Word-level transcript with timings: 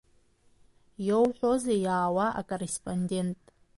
Иоуҳәозеи 1.07 1.79
иаауа 1.85 2.27
акорреспондент? 2.39 3.41